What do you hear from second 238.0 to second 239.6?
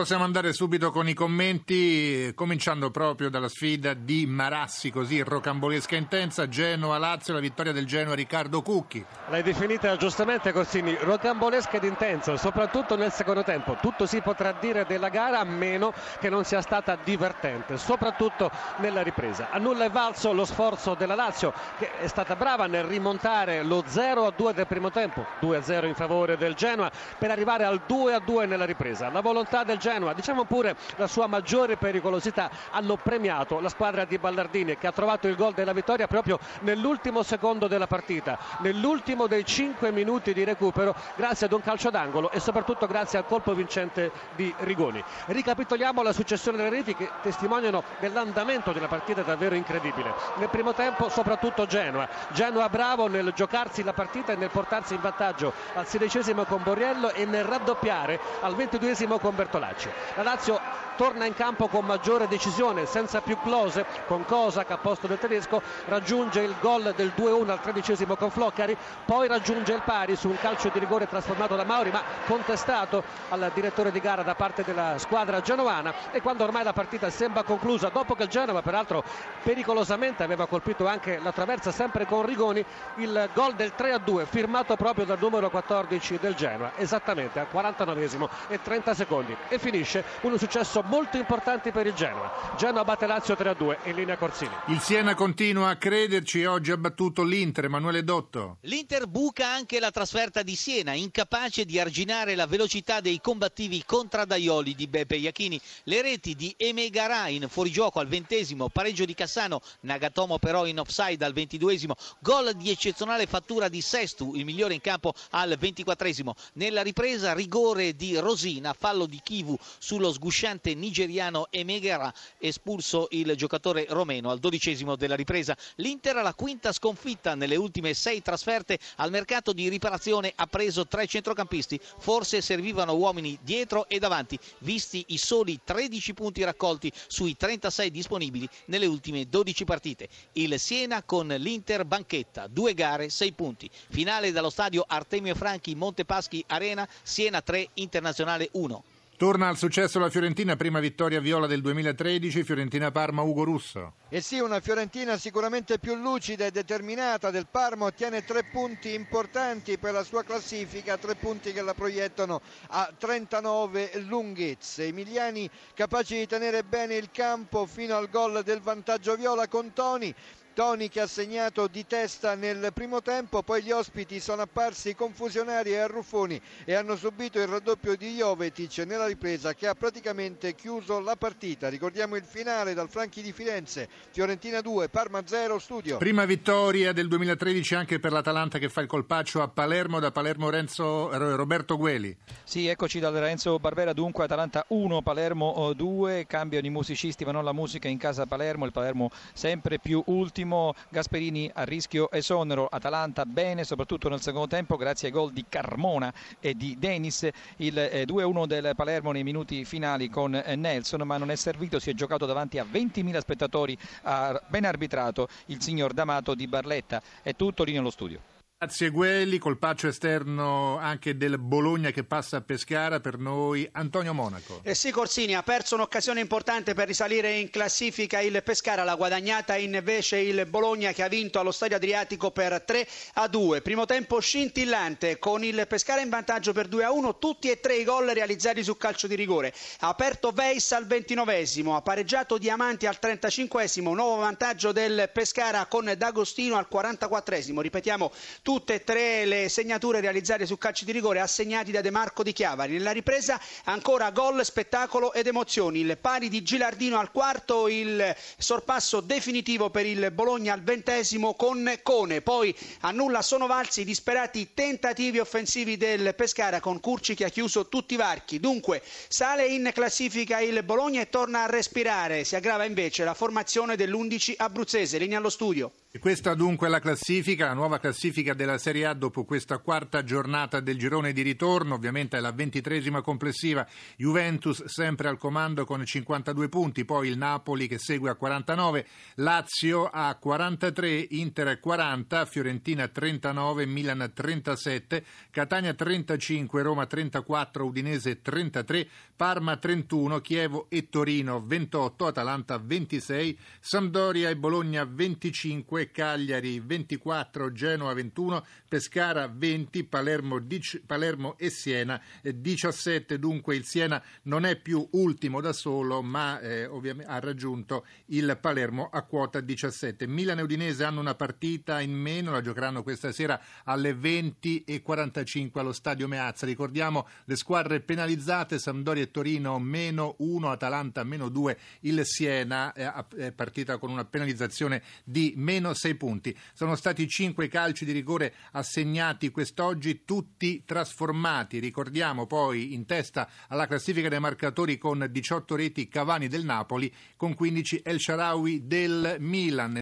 realizzati su calcio di rigore.